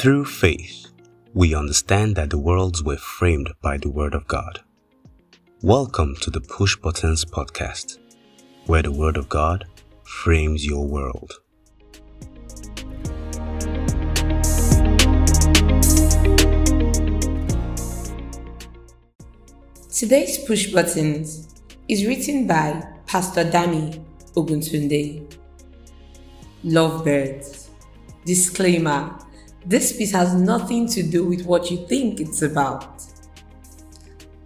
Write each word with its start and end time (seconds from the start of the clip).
Through 0.00 0.24
faith, 0.24 0.86
we 1.34 1.54
understand 1.54 2.16
that 2.16 2.30
the 2.30 2.38
worlds 2.38 2.82
were 2.82 2.96
framed 2.96 3.50
by 3.60 3.76
the 3.76 3.90
Word 3.90 4.14
of 4.14 4.26
God. 4.26 4.60
Welcome 5.60 6.16
to 6.22 6.30
the 6.30 6.40
Push 6.40 6.76
Buttons 6.76 7.26
Podcast, 7.26 7.98
where 8.64 8.80
the 8.80 8.92
Word 8.92 9.18
of 9.18 9.28
God 9.28 9.66
frames 10.02 10.64
your 10.64 10.86
world. 10.86 11.34
Today's 19.92 20.38
Push 20.46 20.72
Buttons 20.72 21.46
is 21.88 22.06
written 22.06 22.46
by 22.46 22.82
Pastor 23.04 23.44
Dami 23.44 24.02
Oguntunde. 24.32 25.30
Lovebirds. 26.64 27.68
Disclaimer 28.24 29.14
this 29.64 29.96
piece 29.96 30.12
has 30.12 30.34
nothing 30.34 30.86
to 30.88 31.02
do 31.02 31.24
with 31.24 31.44
what 31.44 31.70
you 31.70 31.86
think 31.86 32.20
it's 32.20 32.42
about. 32.42 33.02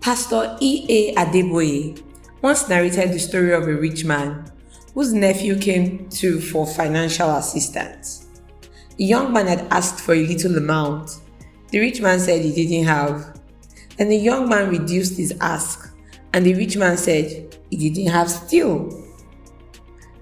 Pastor 0.01 0.57
E.A. 0.61 1.15
Adeboye 1.15 2.03
once 2.43 2.69
narrated 2.69 3.13
the 3.13 3.19
story 3.19 3.55
of 3.55 3.69
a 3.69 3.75
rich 3.75 4.05
man 4.05 4.45
whose 4.93 5.13
nephew 5.13 5.59
came 5.59 6.09
to 6.11 6.41
for 6.41 6.67
financial 6.67 7.31
assistance. 7.37 8.27
The 8.97 9.05
young 9.05 9.33
man 9.33 9.47
had 9.47 9.67
asked 9.71 10.01
for 10.01 10.15
a 10.15 10.27
little 10.27 10.57
amount. 10.57 11.21
The 11.71 11.81
rich 11.81 12.01
man 12.01 12.21
said 12.21 12.43
he 12.43 12.53
didn't 12.53 12.87
have. 12.87 13.41
Then 13.97 14.09
the 14.09 14.17
young 14.17 14.49
man 14.49 14.69
reduced 14.69 15.17
his 15.17 15.35
ask, 15.41 15.93
and 16.33 16.45
the 16.45 16.55
rich 16.55 16.77
man 16.77 16.97
said 16.97 17.57
he 17.71 17.91
didn't 17.91 18.13
have 18.13 18.31
still. 18.31 18.91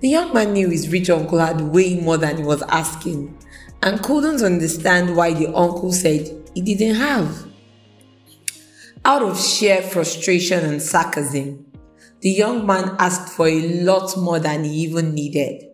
The 0.01 0.09
young 0.09 0.33
man 0.33 0.53
knew 0.53 0.69
his 0.69 0.91
rich 0.91 1.11
uncle 1.11 1.39
had 1.39 1.61
way 1.61 1.98
more 1.98 2.19
than 2.19 2.39
he 2.39 2.43
was 2.45 2.63
asking 2.63 3.37
and 3.83 4.03
couldn't 4.03 4.43
understand 4.43 5.17
why 5.17 5.33
the 5.33 5.49
uncle 5.49 5.93
said 5.93 6.29
he 6.55 6.61
didn't 6.61 6.97
have. 6.97 7.47
Out 9.05 9.23
of 9.23 9.41
sheer 9.41 9.83
frustration 9.83 10.65
and 10.65 10.81
sarcasm, 10.81 11.67
the 12.21 12.31
young 12.31 12.65
man 12.65 12.95
asked 12.99 13.33
for 13.33 13.49
a 13.49 13.83
lot 13.83 14.17
more 14.17 14.39
than 14.39 14.65
he 14.65 14.71
even 14.71 15.13
needed, 15.13 15.65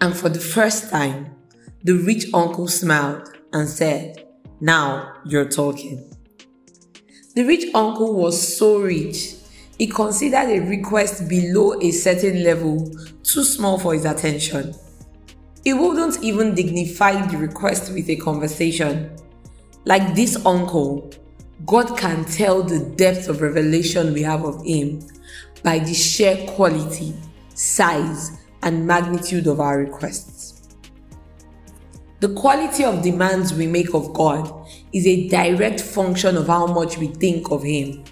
and 0.00 0.14
for 0.14 0.28
the 0.28 0.40
first 0.40 0.90
time, 0.90 1.34
the 1.82 1.94
rich 1.94 2.26
uncle 2.34 2.68
smiled 2.68 3.30
and 3.52 3.68
said, 3.68 4.26
Now 4.60 5.14
you're 5.24 5.48
talking. 5.48 6.10
The 7.34 7.44
rich 7.44 7.74
uncle 7.74 8.14
was 8.14 8.56
so 8.56 8.78
rich 8.80 9.34
he 9.78 9.88
considered 9.88 10.50
a 10.50 10.60
request 10.60 11.28
below 11.28 11.80
a 11.80 11.90
certain 11.90 12.44
level 12.44 12.88
too 13.22 13.42
small 13.42 13.78
for 13.78 13.94
his 13.94 14.04
attention. 14.04 14.74
He 15.64 15.72
wouldn't 15.72 16.22
even 16.22 16.54
dignify 16.54 17.24
the 17.26 17.38
request 17.38 17.90
with 17.90 18.10
a 18.10 18.16
conversation. 18.16 19.16
Like 19.86 20.14
this 20.14 20.44
uncle, 20.44 21.10
God 21.64 21.96
can 21.96 22.26
tell 22.26 22.62
the 22.62 22.80
depth 22.96 23.28
of 23.30 23.40
revelation 23.40 24.12
we 24.12 24.20
have 24.22 24.44
of 24.44 24.62
Him 24.62 25.00
by 25.62 25.78
the 25.78 25.94
sheer 25.94 26.46
quality, 26.48 27.14
size, 27.54 28.42
and 28.62 28.86
magnitude 28.86 29.46
of 29.46 29.58
our 29.58 29.78
requests. 29.78 30.68
The 32.20 32.34
quality 32.34 32.84
of 32.84 33.02
demands 33.02 33.54
we 33.54 33.66
make 33.66 33.94
of 33.94 34.12
God 34.12 34.68
is 34.92 35.06
a 35.06 35.28
direct 35.28 35.80
function 35.80 36.36
of 36.36 36.46
how 36.46 36.66
much 36.66 36.98
we 36.98 37.06
think 37.06 37.50
of 37.50 37.62
Him. 37.62 38.04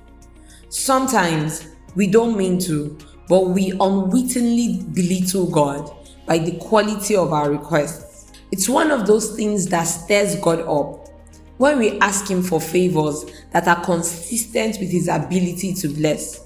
Sometimes 0.71 1.67
we 1.97 2.07
don't 2.07 2.35
mean 2.35 2.59
to, 2.61 2.97
but 3.29 3.49
we 3.51 3.73
unwittingly 3.73 4.85
belittle 4.95 5.51
God 5.51 5.95
by 6.33 6.39
the 6.39 6.53
quality 6.53 7.15
of 7.15 7.31
our 7.31 7.51
requests. 7.51 8.33
It's 8.51 8.67
one 8.67 8.91
of 8.91 9.07
those 9.07 9.37
things 9.37 9.67
that 9.67 9.85
stirs 9.85 10.35
God 10.37 10.61
up 10.61 11.11
when 11.59 11.79
we 11.79 11.99
ask 11.99 12.31
Him 12.31 12.43
for 12.43 12.59
favors 12.59 13.27
that 13.51 13.69
are 13.69 13.85
consistent 13.85 14.79
with 14.81 14.91
His 14.91 15.09
ability 15.09 15.75
to 15.75 15.89
bless. 15.89 16.43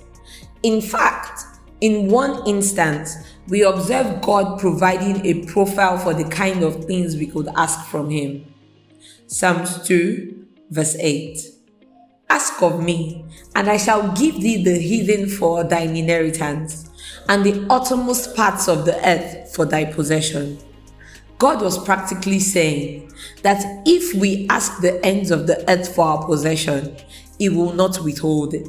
In 0.64 0.80
fact, 0.80 1.44
in 1.80 2.08
one 2.08 2.44
instance, 2.48 3.14
we 3.46 3.62
observe 3.62 4.20
God 4.22 4.58
providing 4.58 5.24
a 5.24 5.46
profile 5.46 5.98
for 5.98 6.12
the 6.12 6.28
kind 6.30 6.64
of 6.64 6.86
things 6.86 7.14
we 7.14 7.28
could 7.28 7.46
ask 7.54 7.86
from 7.86 8.10
Him. 8.10 8.44
Psalms 9.28 9.86
2, 9.86 10.46
verse 10.70 10.96
8. 10.98 11.38
Ask 12.28 12.60
of 12.60 12.82
me, 12.82 13.24
and 13.54 13.70
I 13.70 13.76
shall 13.76 14.12
give 14.16 14.34
thee 14.40 14.64
the 14.64 14.80
heathen 14.80 15.28
for 15.28 15.62
thine 15.62 15.94
inheritance, 15.94 16.90
and 17.28 17.44
the 17.44 17.66
uttermost 17.70 18.34
parts 18.36 18.68
of 18.68 18.84
the 18.84 18.96
earth 19.06 19.54
for 19.54 19.64
thy 19.64 19.84
possession. 19.84 20.58
God 21.38 21.60
was 21.60 21.82
practically 21.84 22.38
saying 22.38 23.12
that 23.42 23.82
if 23.86 24.14
we 24.14 24.46
ask 24.48 24.80
the 24.80 25.04
ends 25.04 25.30
of 25.30 25.46
the 25.46 25.68
earth 25.70 25.94
for 25.94 26.04
our 26.04 26.26
possession, 26.26 26.96
He 27.38 27.48
will 27.48 27.72
not 27.72 28.02
withhold 28.02 28.54
it. 28.54 28.68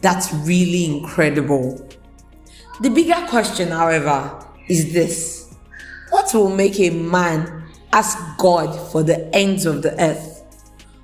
That's 0.00 0.32
really 0.32 0.86
incredible. 0.86 1.88
The 2.80 2.90
bigger 2.90 3.26
question, 3.28 3.68
however, 3.68 4.44
is 4.68 4.92
this 4.92 5.54
What 6.10 6.32
will 6.34 6.54
make 6.54 6.80
a 6.80 6.90
man 6.90 7.64
ask 7.92 8.18
God 8.38 8.74
for 8.90 9.02
the 9.02 9.34
ends 9.34 9.66
of 9.66 9.82
the 9.82 10.00
earth? 10.02 10.42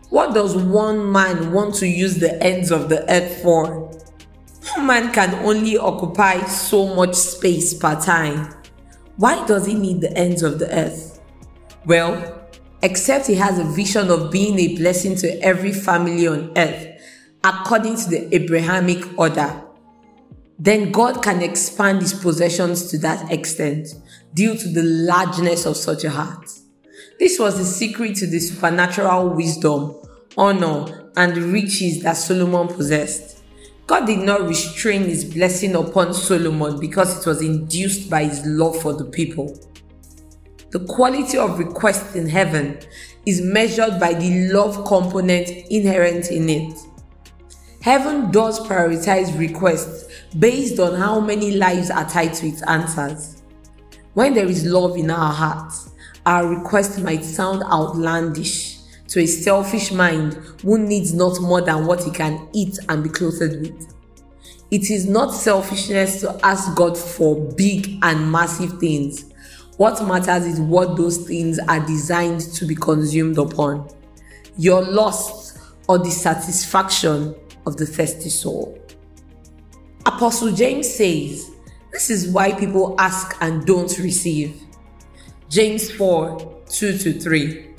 What 0.09 0.35
does 0.35 0.57
one 0.57 1.13
man 1.13 1.53
want 1.53 1.75
to 1.77 1.87
use 1.87 2.17
the 2.17 2.43
ends 2.43 2.71
of 2.71 2.89
the 2.89 3.09
earth 3.11 3.43
for? 3.43 3.90
Man 4.79 5.13
can 5.13 5.35
only 5.47 5.77
occupy 5.77 6.45
so 6.47 6.95
much 6.95 7.15
space 7.15 7.75
per 7.75 8.01
time. 8.01 8.55
Why 9.17 9.45
does 9.47 9.67
he 9.67 9.75
need 9.75 10.01
the 10.01 10.17
ends 10.17 10.43
of 10.43 10.59
the 10.59 10.73
earth? 10.75 11.21
Well, 11.85 12.49
except 12.83 13.27
he 13.27 13.35
has 13.35 13.59
a 13.59 13.65
vision 13.65 14.11
of 14.11 14.31
being 14.31 14.59
a 14.59 14.77
blessing 14.77 15.17
to 15.17 15.43
every 15.43 15.73
family 15.73 16.27
on 16.27 16.53
earth, 16.57 16.87
according 17.45 17.97
to 17.97 18.11
the 18.11 18.35
Abrahamic 18.35 19.19
order. 19.19 19.63
Then 20.59 20.93
God 20.93 21.23
can 21.23 21.43
expand 21.43 22.03
his 22.03 22.15
possessions 22.15 22.91
to 22.91 22.99
that 22.99 23.31
extent 23.31 23.89
due 24.35 24.57
to 24.57 24.69
the 24.69 24.83
largeness 24.83 25.67
of 25.67 25.77
such 25.77 26.05
a 26.05 26.11
heart. 26.11 26.51
This 27.19 27.39
was 27.39 27.59
the 27.59 27.65
secret 27.65 28.17
to 28.17 28.27
the 28.27 28.39
supernatural 28.39 29.31
wisdom, 29.31 29.97
honor, 30.37 31.11
and 31.17 31.37
riches 31.37 32.03
that 32.03 32.15
Solomon 32.15 32.69
possessed. 32.69 33.40
God 33.91 34.07
did 34.07 34.21
not 34.21 34.43
restrain 34.43 35.03
his 35.03 35.25
blessing 35.25 35.75
upon 35.75 36.15
Solomon 36.15 36.79
because 36.79 37.19
it 37.19 37.29
was 37.29 37.43
induced 37.43 38.09
by 38.09 38.23
his 38.23 38.47
love 38.47 38.81
for 38.81 38.93
the 38.93 39.05
people. 39.05 39.59
The 40.71 40.79
quality 40.87 41.37
of 41.37 41.59
request 41.59 42.15
in 42.15 42.29
heaven 42.29 42.79
is 43.27 43.41
measured 43.41 43.99
by 43.99 44.15
the 44.15 44.53
love 44.53 44.87
component 44.87 45.49
inherent 45.73 46.31
in 46.31 46.49
it. 46.49 46.79
Heaven 47.83 48.31
does 48.31 48.61
prioritize 48.61 49.37
requests 49.37 50.05
based 50.39 50.79
on 50.79 50.95
how 50.95 51.19
many 51.19 51.57
lives 51.57 51.91
are 51.91 52.09
tied 52.09 52.35
to 52.35 52.47
its 52.47 52.63
answers. 52.69 53.43
When 54.15 54.35
there 54.35 54.47
is 54.47 54.65
love 54.65 54.97
in 54.99 55.11
our 55.11 55.33
hearts, 55.33 55.91
our 56.25 56.47
request 56.47 57.01
might 57.03 57.25
sound 57.25 57.65
outlandish 57.65 58.70
to 59.11 59.21
a 59.21 59.27
selfish 59.27 59.93
mind 59.93 60.35
who 60.63 60.79
needs 60.79 61.13
not 61.13 61.41
more 61.41 61.61
than 61.61 61.87
what 61.87 62.03
he 62.03 62.11
can 62.11 62.49
eat 62.53 62.79
and 62.89 63.03
be 63.03 63.09
clothed 63.09 63.61
with. 63.61 63.95
It 64.71 64.89
is 64.89 65.07
not 65.07 65.35
selfishness 65.35 66.21
to 66.21 66.39
ask 66.45 66.77
God 66.77 66.97
for 66.97 67.37
big 67.57 67.99
and 68.03 68.31
massive 68.31 68.79
things. 68.79 69.25
What 69.77 70.07
matters 70.07 70.47
is 70.47 70.61
what 70.61 70.97
those 70.97 71.19
things 71.27 71.59
are 71.59 71.81
designed 71.81 72.41
to 72.55 72.65
be 72.67 72.77
consumed 72.77 73.39
upon 73.39 73.89
your 74.57 74.83
lust 74.83 75.59
or 75.89 75.99
the 75.99 76.11
satisfaction 76.11 77.35
of 77.67 77.77
the 77.77 77.87
thirsty 77.87 78.29
soul. 78.29 78.79
Apostle 80.07 80.53
James 80.53 80.89
says, 80.89 81.51
This 81.93 82.11
is 82.11 82.29
why 82.29 82.53
people 82.53 82.95
ask 82.99 83.37
and 83.41 83.67
don't 83.67 83.99
receive. 83.99 84.63
James 85.49 85.91
4 85.91 86.63
2 86.69 86.99
to 86.99 87.13
3. 87.19 87.70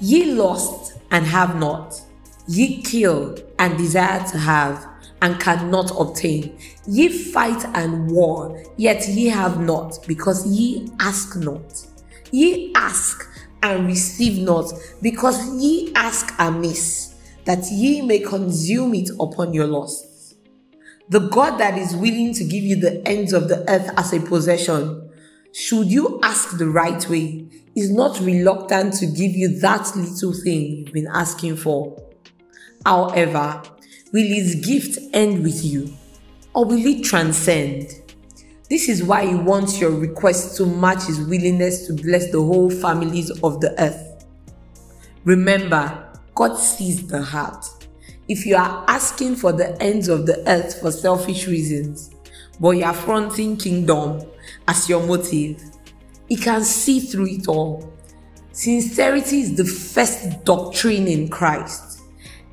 Ye 0.00 0.32
lost 0.32 0.98
and 1.10 1.24
have 1.24 1.56
not, 1.56 2.00
ye 2.46 2.82
kill 2.82 3.36
and 3.58 3.78
desire 3.78 4.26
to 4.28 4.38
have 4.38 4.86
and 5.22 5.40
cannot 5.40 5.90
obtain. 5.98 6.58
Ye 6.86 7.08
fight 7.08 7.64
and 7.74 8.10
war, 8.10 8.62
yet 8.76 9.08
ye 9.08 9.26
have 9.28 9.60
not, 9.60 9.98
because 10.06 10.46
ye 10.46 10.88
ask 11.00 11.36
not. 11.36 11.86
Ye 12.30 12.72
ask 12.74 13.26
and 13.62 13.86
receive 13.86 14.42
not, 14.42 14.72
because 15.00 15.48
ye 15.62 15.92
ask 15.94 16.34
amiss, 16.38 17.14
that 17.44 17.64
ye 17.70 18.02
may 18.02 18.18
consume 18.18 18.94
it 18.94 19.10
upon 19.20 19.54
your 19.54 19.66
lusts. 19.66 20.34
The 21.08 21.20
God 21.20 21.58
that 21.58 21.78
is 21.78 21.94
willing 21.94 22.34
to 22.34 22.44
give 22.44 22.64
you 22.64 22.76
the 22.76 23.06
ends 23.06 23.32
of 23.32 23.48
the 23.48 23.58
earth 23.70 23.90
as 23.96 24.12
a 24.12 24.20
possession 24.20 25.03
should 25.54 25.86
you 25.86 26.18
ask 26.24 26.58
the 26.58 26.68
right 26.68 27.08
way, 27.08 27.46
is 27.76 27.88
not 27.90 28.18
reluctant 28.20 28.92
to 28.94 29.06
give 29.06 29.32
you 29.32 29.60
that 29.60 29.94
little 29.94 30.32
thing 30.32 30.78
you've 30.78 30.92
been 30.92 31.06
asking 31.06 31.56
for. 31.56 31.96
However, 32.84 33.62
will 34.12 34.26
his 34.26 34.56
gift 34.56 34.98
end 35.12 35.44
with 35.44 35.64
you 35.64 35.94
or 36.54 36.64
will 36.64 36.84
it 36.84 37.04
transcend? 37.04 37.88
This 38.68 38.88
is 38.88 39.04
why 39.04 39.26
he 39.26 39.34
wants 39.36 39.80
your 39.80 39.92
request 39.92 40.56
to 40.56 40.66
match 40.66 41.04
his 41.04 41.20
willingness 41.20 41.86
to 41.86 41.92
bless 41.92 42.32
the 42.32 42.42
whole 42.42 42.70
families 42.70 43.30
of 43.42 43.60
the 43.60 43.80
earth. 43.80 44.26
Remember, 45.22 46.12
God 46.34 46.56
sees 46.56 47.06
the 47.06 47.22
heart. 47.22 47.64
If 48.26 48.44
you 48.44 48.56
are 48.56 48.84
asking 48.88 49.36
for 49.36 49.52
the 49.52 49.80
ends 49.80 50.08
of 50.08 50.26
the 50.26 50.42
earth 50.48 50.80
for 50.80 50.90
selfish 50.90 51.46
reasons, 51.46 52.13
but 52.60 52.70
you 52.70 52.84
are 52.84 52.94
fronting 52.94 53.56
kingdom 53.56 54.22
as 54.68 54.88
your 54.88 55.04
motive, 55.06 55.62
He 56.28 56.36
can 56.36 56.62
see 56.62 57.00
through 57.00 57.28
it 57.28 57.48
all. 57.48 57.92
Sincerity 58.52 59.40
is 59.40 59.56
the 59.56 59.64
first 59.64 60.44
doctrine 60.44 61.08
in 61.08 61.28
Christ. 61.28 62.02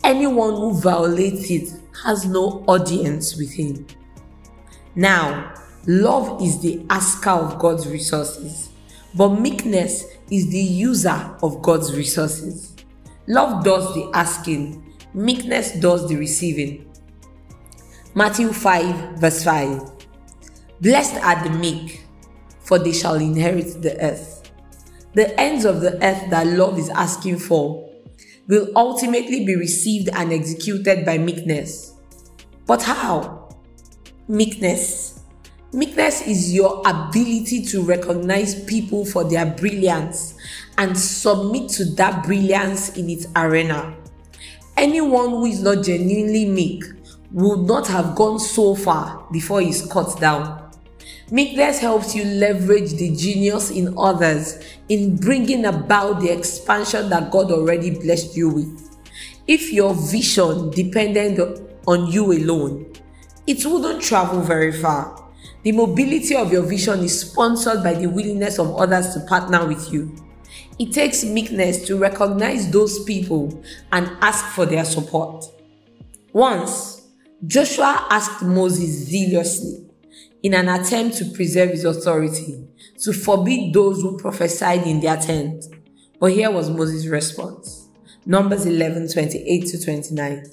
Anyone 0.03 0.55
who 0.55 0.79
violates 0.79 1.49
it 1.51 1.69
has 2.03 2.25
no 2.25 2.63
audience 2.67 3.37
with 3.37 3.53
Him. 3.53 3.85
Now, 4.95 5.53
love 5.85 6.41
is 6.41 6.59
the 6.59 6.83
asker 6.89 7.29
of 7.29 7.59
God's 7.59 7.87
resources, 7.87 8.69
but 9.15 9.29
meekness 9.29 10.05
is 10.29 10.49
the 10.49 10.57
user 10.57 11.37
of 11.43 11.61
God's 11.61 11.95
resources. 11.95 12.75
Love 13.27 13.63
does 13.63 13.93
the 13.93 14.09
asking, 14.13 14.95
meekness 15.13 15.73
does 15.73 16.09
the 16.09 16.15
receiving. 16.15 16.90
Matthew 18.13 18.51
5, 18.51 19.19
verse 19.19 19.41
5. 19.45 19.89
Blessed 20.81 21.15
are 21.23 21.41
the 21.45 21.49
meek, 21.49 22.03
for 22.59 22.77
they 22.77 22.91
shall 22.91 23.15
inherit 23.15 23.81
the 23.81 23.97
earth. 24.03 24.51
The 25.13 25.39
ends 25.39 25.63
of 25.63 25.79
the 25.79 25.93
earth 26.03 26.29
that 26.29 26.45
love 26.45 26.77
is 26.77 26.89
asking 26.89 27.39
for 27.39 27.89
will 28.49 28.67
ultimately 28.75 29.45
be 29.45 29.55
received 29.55 30.09
and 30.09 30.33
executed 30.33 31.05
by 31.05 31.19
meekness. 31.19 31.93
But 32.65 32.83
how? 32.83 33.55
Meekness. 34.27 35.23
Meekness 35.71 36.27
is 36.27 36.53
your 36.53 36.81
ability 36.85 37.63
to 37.67 37.81
recognize 37.81 38.61
people 38.65 39.05
for 39.05 39.23
their 39.23 39.45
brilliance 39.45 40.35
and 40.77 40.99
submit 40.99 41.69
to 41.69 41.85
that 41.95 42.25
brilliance 42.25 42.97
in 42.97 43.09
its 43.09 43.25
arena. 43.37 43.95
Anyone 44.75 45.29
who 45.29 45.45
is 45.45 45.63
not 45.63 45.85
genuinely 45.85 46.43
meek 46.45 46.83
would 47.33 47.61
not 47.61 47.87
have 47.87 48.15
gone 48.15 48.39
so 48.39 48.75
far 48.75 49.25
before 49.31 49.61
he's 49.61 49.85
cut 49.85 50.19
down. 50.19 50.71
Meekness 51.31 51.79
helps 51.79 52.13
you 52.13 52.25
leverage 52.25 52.91
the 52.93 53.15
genius 53.15 53.71
in 53.71 53.95
others 53.97 54.61
in 54.89 55.15
bringing 55.15 55.65
about 55.65 56.19
the 56.19 56.29
expansion 56.29 57.09
that 57.09 57.31
God 57.31 57.51
already 57.51 57.91
blessed 57.91 58.35
you 58.35 58.49
with. 58.49 58.97
If 59.47 59.71
your 59.71 59.93
vision 59.93 60.71
depended 60.71 61.39
on 61.87 62.07
you 62.11 62.33
alone, 62.33 62.93
it 63.47 63.65
wouldn't 63.65 64.01
travel 64.01 64.41
very 64.41 64.73
far. 64.73 65.17
The 65.63 65.71
mobility 65.71 66.35
of 66.35 66.51
your 66.51 66.63
vision 66.63 66.99
is 66.99 67.21
sponsored 67.21 67.83
by 67.83 67.93
the 67.93 68.07
willingness 68.07 68.59
of 68.59 68.75
others 68.75 69.13
to 69.13 69.21
partner 69.21 69.65
with 69.65 69.91
you. 69.91 70.13
It 70.79 70.91
takes 70.91 71.23
meekness 71.23 71.85
to 71.85 71.97
recognize 71.97 72.69
those 72.71 73.03
people 73.03 73.63
and 73.91 74.11
ask 74.21 74.45
for 74.53 74.65
their 74.65 74.83
support. 74.83 75.45
Once, 76.33 77.00
Joshua 77.45 78.05
asked 78.11 78.43
Moses 78.43 79.07
zealously, 79.07 79.83
in 80.43 80.53
an 80.53 80.69
attempt 80.69 81.17
to 81.17 81.25
preserve 81.25 81.71
his 81.71 81.85
authority, 81.85 82.67
to 82.99 83.13
forbid 83.13 83.73
those 83.73 84.01
who 84.01 84.17
prophesied 84.17 84.85
in 84.85 84.99
their 84.99 85.17
tent. 85.17 85.65
But 86.19 86.33
here 86.33 86.51
was 86.51 86.69
Moses' 86.69 87.07
response. 87.07 87.89
Numbers 88.27 88.67
11 88.67 89.11
28 89.11 89.65
to 89.65 89.83
29. 89.83 90.45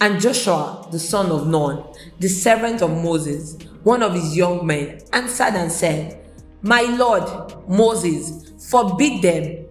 And 0.00 0.20
Joshua, 0.20 0.88
the 0.90 0.98
son 0.98 1.30
of 1.30 1.46
Nun, 1.46 1.84
the 2.18 2.28
servant 2.28 2.80
of 2.80 2.90
Moses, 2.90 3.58
one 3.82 4.02
of 4.02 4.14
his 4.14 4.34
young 4.34 4.66
men, 4.66 4.98
answered 5.12 5.54
and 5.54 5.70
said, 5.70 6.24
My 6.62 6.82
Lord, 6.82 7.68
Moses, 7.68 8.52
forbid 8.70 9.20
them. 9.20 9.66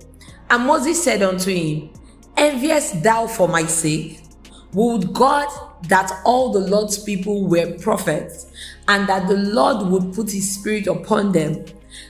And 0.52 0.66
Moses 0.68 1.04
said 1.04 1.24
unto 1.24 1.52
him, 1.52 1.90
Envious 2.38 2.92
thou 2.92 3.26
for 3.26 3.48
my 3.48 3.64
sake? 3.66 4.22
Would 4.74 5.14
God 5.14 5.48
that 5.88 6.12
all 6.26 6.52
the 6.52 6.60
Lord's 6.60 7.02
people 7.02 7.48
were 7.48 7.78
prophets 7.80 8.46
and 8.88 9.08
that 9.10 9.28
the 9.28 9.38
Lord 9.38 9.88
would 9.88 10.14
put 10.14 10.32
his 10.32 10.56
spirit 10.56 10.86
upon 10.86 11.32
them? 11.32 11.66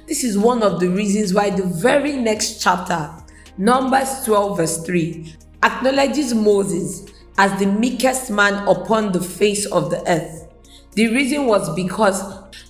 This 0.07 0.25
is 0.25 0.37
one 0.37 0.61
of 0.61 0.81
the 0.81 0.89
reasons 0.89 1.33
why 1.33 1.51
the 1.51 1.63
very 1.63 2.17
next 2.17 2.61
chapter, 2.61 3.11
Numbers 3.57 4.25
12, 4.25 4.57
verse 4.57 4.83
3, 4.85 5.35
acknowledges 5.63 6.33
Moses 6.33 7.05
as 7.37 7.57
the 7.59 7.65
meekest 7.65 8.29
man 8.29 8.67
upon 8.67 9.13
the 9.13 9.21
face 9.21 9.65
of 9.67 9.89
the 9.89 10.05
earth. 10.09 10.47
The 10.93 11.07
reason 11.07 11.45
was 11.45 11.73
because 11.75 12.21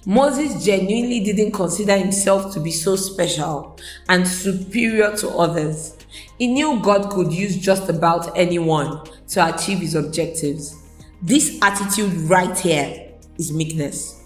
Moses 0.06 0.64
genuinely 0.64 1.22
didn't 1.22 1.54
consider 1.54 1.98
himself 1.98 2.54
to 2.54 2.60
be 2.60 2.72
so 2.72 2.96
special 2.96 3.78
and 4.08 4.28
superior 4.28 5.16
to 5.18 5.30
others. 5.30 5.96
He 6.38 6.48
knew 6.48 6.80
God 6.82 7.10
could 7.12 7.32
use 7.32 7.58
just 7.58 7.90
about 7.90 8.38
anyone 8.38 9.02
to 9.30 9.54
achieve 9.54 9.80
his 9.80 9.96
objectives. 9.96 10.76
This 11.22 11.60
attitude 11.62 12.14
right 12.30 12.58
here 12.58 13.12
is 13.38 13.52
meekness. 13.52 14.24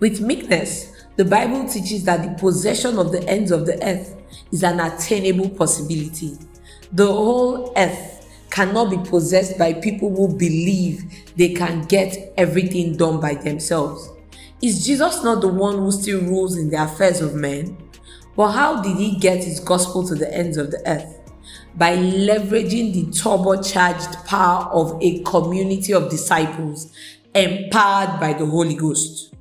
With 0.00 0.20
meekness, 0.20 0.92
the 1.16 1.24
Bible 1.24 1.68
teaches 1.68 2.04
that 2.04 2.22
the 2.22 2.40
possession 2.40 2.98
of 2.98 3.10
the 3.10 3.22
ends 3.28 3.50
of 3.50 3.66
the 3.66 3.82
earth 3.84 4.14
is 4.52 4.62
an 4.62 4.80
attainable 4.80 5.48
possibility. 5.50 6.36
The 6.92 7.06
whole 7.06 7.72
earth 7.76 8.16
cannot 8.50 8.90
be 8.90 9.10
possessed 9.10 9.58
by 9.58 9.72
people 9.72 10.14
who 10.14 10.36
believe 10.36 11.04
they 11.36 11.50
can 11.54 11.82
get 11.82 12.32
everything 12.36 12.96
done 12.96 13.20
by 13.20 13.34
themselves. 13.34 14.10
Is 14.62 14.86
Jesus 14.86 15.22
not 15.22 15.40
the 15.40 15.48
one 15.48 15.76
who 15.78 15.92
still 15.92 16.20
rules 16.20 16.56
in 16.56 16.70
the 16.70 16.82
affairs 16.82 17.20
of 17.20 17.34
men? 17.34 17.76
But 18.36 18.52
how 18.52 18.82
did 18.82 18.96
he 18.96 19.16
get 19.18 19.42
his 19.42 19.60
gospel 19.60 20.06
to 20.08 20.14
the 20.14 20.32
ends 20.32 20.56
of 20.56 20.70
the 20.70 20.82
earth? 20.86 21.25
By 21.74 21.96
leveraging 21.96 22.92
the 22.94 23.04
turbocharged 23.06 24.24
power 24.26 24.64
of 24.72 24.98
a 25.02 25.22
community 25.22 25.92
of 25.92 26.10
disciples 26.10 26.92
empowered 27.34 28.18
by 28.18 28.32
the 28.32 28.46
Holy 28.46 28.74
Ghost. 28.74 29.34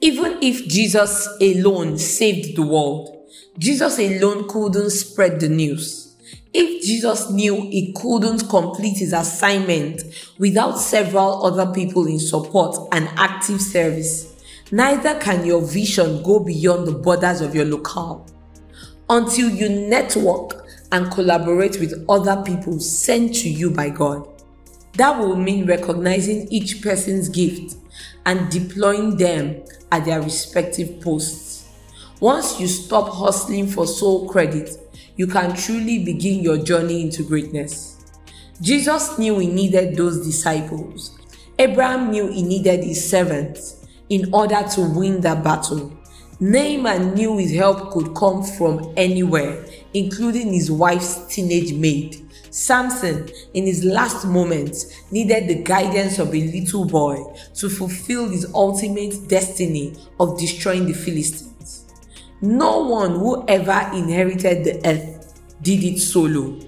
Even 0.00 0.38
if 0.42 0.66
Jesus 0.68 1.28
alone 1.40 1.98
saved 1.98 2.56
the 2.56 2.62
world, 2.62 3.28
Jesus 3.58 3.98
alone 3.98 4.48
couldn't 4.48 4.90
spread 4.90 5.40
the 5.40 5.48
news. 5.48 6.16
If 6.54 6.84
Jesus 6.84 7.30
knew 7.30 7.62
he 7.62 7.94
couldn't 7.96 8.48
complete 8.48 8.98
his 8.98 9.12
assignment 9.12 10.02
without 10.38 10.78
several 10.78 11.46
other 11.46 11.72
people 11.72 12.06
in 12.06 12.18
support 12.18 12.76
and 12.92 13.08
active 13.16 13.60
service, 13.60 14.34
neither 14.70 15.18
can 15.18 15.46
your 15.46 15.62
vision 15.62 16.22
go 16.22 16.40
beyond 16.40 16.86
the 16.86 16.92
borders 16.92 17.40
of 17.40 17.54
your 17.54 17.64
locale. 17.64 18.26
Until 19.08 19.48
you 19.50 19.68
network 19.68 20.61
and 20.92 21.10
collaborate 21.10 21.80
with 21.80 22.04
other 22.08 22.42
people 22.42 22.78
sent 22.78 23.34
to 23.36 23.48
you 23.48 23.70
by 23.70 23.88
God. 23.88 24.28
That 24.94 25.18
will 25.18 25.36
mean 25.36 25.66
recognizing 25.66 26.46
each 26.48 26.82
person's 26.82 27.28
gift 27.28 27.76
and 28.26 28.50
deploying 28.50 29.16
them 29.16 29.64
at 29.90 30.04
their 30.04 30.22
respective 30.22 31.00
posts. 31.00 31.68
Once 32.20 32.60
you 32.60 32.68
stop 32.68 33.08
hustling 33.08 33.66
for 33.66 33.86
sole 33.86 34.28
credit 34.28 34.78
you 35.16 35.26
can 35.26 35.54
truly 35.54 36.04
begin 36.04 36.42
your 36.42 36.56
journey 36.56 37.02
into 37.02 37.22
greatness. 37.22 37.98
Jesus 38.60 39.18
knew 39.18 39.38
he 39.38 39.46
needed 39.46 39.94
those 39.94 40.24
disciples. 40.24 41.18
Abraham 41.58 42.10
knew 42.10 42.28
he 42.28 42.42
needed 42.42 42.82
his 42.82 43.08
servants 43.08 43.86
in 44.08 44.32
order 44.32 44.62
to 44.74 44.80
win 44.80 45.20
the 45.20 45.34
battle. 45.34 45.92
Naaman 46.40 47.14
knew 47.14 47.36
his 47.36 47.52
help 47.52 47.92
could 47.92 48.14
come 48.14 48.42
from 48.42 48.92
anywhere, 48.96 49.64
including 49.94 50.52
his 50.52 50.70
wife's 50.70 51.26
teenage 51.26 51.72
maid. 51.74 52.26
Samson, 52.50 53.28
in 53.54 53.66
his 53.66 53.82
last 53.84 54.26
moments, 54.26 55.02
needed 55.10 55.48
the 55.48 55.62
guidance 55.62 56.18
of 56.18 56.34
a 56.34 56.50
little 56.52 56.84
boy 56.84 57.16
to 57.54 57.70
fulfill 57.70 58.28
his 58.28 58.46
ultimate 58.54 59.28
destiny 59.28 59.94
of 60.20 60.38
destroying 60.38 60.86
the 60.86 60.92
Philistines. 60.92 61.86
No 62.42 62.86
one 62.86 63.12
who 63.12 63.44
ever 63.48 63.90
inherited 63.94 64.64
the 64.64 64.86
earth 64.86 65.42
did 65.62 65.82
it 65.84 65.98
solo. 65.98 66.58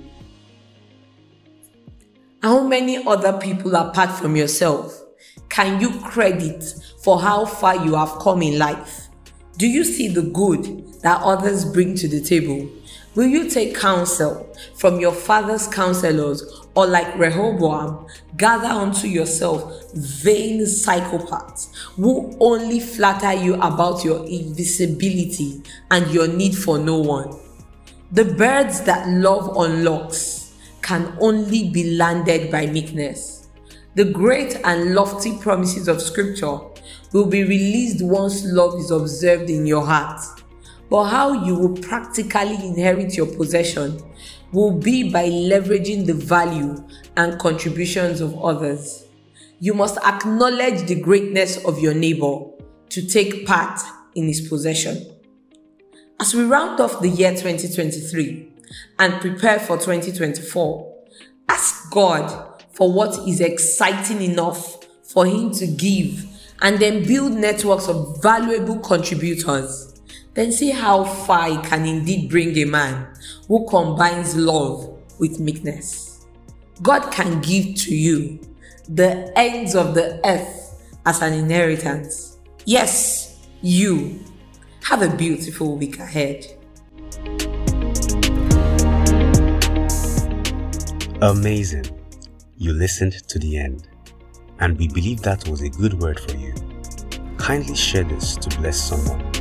How 2.43 2.63
many 2.67 3.05
other 3.07 3.39
people 3.39 3.75
apart 3.75 4.11
from 4.11 4.37
yourself 4.37 5.03
can 5.49 5.81
you 5.81 5.99
credit 6.01 6.65
for 7.03 7.21
how 7.21 7.45
far 7.45 7.85
you 7.85 7.95
have 7.95 8.19
come 8.19 8.43
in 8.43 8.59
life? 8.59 9.09
Do 9.57 9.69
you 9.69 9.85
see 9.85 10.09
the 10.09 10.23
good 10.23 10.93
that 11.03 11.21
others 11.23 11.65
bring 11.65 11.95
to 11.97 12.09
the 12.09 12.21
table? 12.21 12.69
Will 13.15 13.29
you 13.29 13.49
take 13.49 13.77
counsel 13.77 14.53
from 14.75 14.99
your 14.99 15.13
father's 15.13 15.69
counselors 15.69 16.43
or 16.75 16.87
like 16.89 17.17
Rehoboam, 17.17 18.09
gather 18.37 18.67
unto 18.67 19.07
yourself 19.07 19.93
vain 19.95 20.63
psychopaths 20.63 21.73
who 21.95 22.37
only 22.41 22.81
flatter 22.81 23.33
you 23.33 23.55
about 23.55 24.05
your 24.05 24.27
invisibility 24.27 25.63
and 25.93 26.11
your 26.11 26.27
need 26.27 26.57
for 26.57 26.77
no 26.79 26.99
one? 26.99 27.39
The 28.11 28.25
birds 28.25 28.81
that 28.83 29.09
love 29.09 29.57
unlocks 29.59 30.53
can 30.83 31.17
only 31.21 31.71
be 31.71 31.97
landed 31.97 32.51
by 32.51 32.67
meekness. 32.67 33.49
The 33.95 34.07
great 34.07 34.57
and 34.65 34.93
lofty 34.97 35.39
promises 35.39 35.87
of 35.87 36.03
Scripture 36.03 36.59
will 37.13 37.27
be 37.27 37.45
released 37.45 38.05
once 38.05 38.45
love 38.45 38.75
is 38.81 38.91
observed 38.91 39.51
in 39.51 39.67
your 39.67 39.87
heart 39.87 40.21
but 40.95 41.07
how 41.07 41.33
you 41.45 41.57
will 41.57 41.77
practically 41.79 42.55
inherit 42.65 43.17
your 43.17 43.27
possession 43.27 44.01
will 44.53 44.71
be 44.71 45.11
by 45.11 45.29
leveraging 45.29 46.07
the 46.07 46.15
value 46.15 46.77
and 47.17 47.37
contributions 47.41 48.21
of 48.21 48.41
others. 48.41 49.05
You 49.59 49.75
must 49.75 49.99
acknowledge 50.05 50.87
the 50.87 50.95
greatness 51.01 51.57
of 51.65 51.81
your 51.81 51.95
neighbor 51.95 52.45
to 52.91 53.09
take 53.09 53.45
part 53.45 53.81
in 54.15 54.29
his 54.29 54.49
possession. 54.49 55.05
As 56.21 56.33
we 56.33 56.45
round 56.45 56.79
off 56.79 57.01
the 57.01 57.09
year 57.09 57.33
2023 57.33 58.53
and 59.01 59.21
prepare 59.21 59.59
for 59.59 59.77
2024, 59.77 60.95
ask 61.49 61.91
God 61.91 62.63
for 62.71 62.93
what 62.93 63.27
is 63.27 63.41
exciting 63.41 64.23
enough 64.23 64.85
for 65.13 65.27
Him 65.27 65.51
to 65.55 65.67
give 65.67 66.25
and 66.63 66.79
then 66.79 67.05
build 67.05 67.33
networks 67.33 67.89
of 67.89 68.23
valuable 68.23 68.79
contributors. 68.79 69.84
Then 70.35 70.51
see 70.51 70.71
how 70.71 71.05
far 71.05 71.49
it 71.49 71.65
can 71.65 71.87
indeed 71.87 72.29
bring 72.29 72.57
a 72.59 72.65
man 72.65 73.07
who 73.47 73.67
combines 73.69 74.37
love 74.37 74.99
with 75.21 75.39
meekness. 75.39 76.27
God 76.83 77.13
can 77.13 77.41
give 77.41 77.77
to 77.77 77.95
you 77.95 78.41
the 78.89 79.33
ends 79.39 79.77
of 79.77 79.95
the 79.95 80.21
earth 80.27 80.93
as 81.07 81.23
an 81.23 81.35
inheritance. 81.35 82.39
Yes, 82.65 83.47
you. 83.63 84.19
Have 84.83 85.03
a 85.03 85.17
beautiful 85.17 85.77
week 85.77 86.01
ahead. 86.01 86.47
Amazing. 91.23 91.87
You 92.59 92.73
listened 92.73 93.13
to 93.29 93.39
the 93.39 93.57
end, 93.57 93.89
and 94.59 94.77
we 94.79 94.89
believe 94.89 95.23
that 95.23 95.49
was 95.49 95.63
a 95.63 95.71
good 95.71 95.95
word 95.95 96.21
for 96.21 96.37
you. 96.37 96.53
Kindly 97.39 97.75
share 97.75 98.05
this 98.05 98.37
to 98.37 98.59
bless 98.59 98.77
someone. 98.77 99.34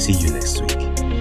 See 0.00 0.12
you 0.14 0.30
next 0.30 0.62
week. 0.62 1.19